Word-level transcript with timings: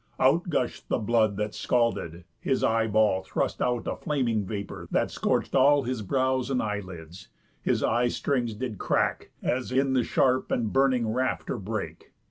Out 0.19 0.49
gush'd 0.49 0.85
the 0.89 0.97
blood 0.97 1.37
that 1.37 1.53
scalded, 1.53 2.23
his 2.39 2.63
eye 2.63 2.87
ball 2.87 3.21
Thrust 3.21 3.61
out 3.61 3.85
a 3.85 3.95
flaming 3.95 4.43
vapour, 4.47 4.87
that 4.89 5.11
scorch'd 5.11 5.55
all 5.55 5.83
His 5.83 6.01
brows 6.01 6.49
and 6.49 6.59
eye 6.59 6.79
lids, 6.79 7.27
his 7.61 7.83
eye 7.83 8.07
strings 8.07 8.55
did 8.55 8.79
crack, 8.79 9.29
As 9.43 9.71
in 9.71 9.93
the 9.93 10.03
sharp 10.03 10.49
and 10.51 10.73
burning 10.73 11.07
rafter 11.07 11.59
brake. 11.59 12.13